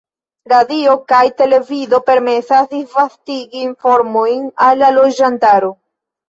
[0.51, 5.71] Radio kaj televido permesas disvastigi informojn al la loĝantaro.